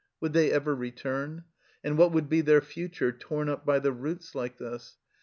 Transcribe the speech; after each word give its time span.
Would 0.19 0.33
they 0.33 0.51
ever 0.51 0.73
return? 0.73 1.43
And 1.83 1.95
what 1.95 2.11
would 2.11 2.27
be 2.27 2.41
their 2.41 2.59
future, 2.61 3.11
torn 3.11 3.49
up 3.49 3.67
by 3.67 3.77
the 3.77 3.91
roots 3.91 4.33
like 4.33 4.57
this? 4.57 4.97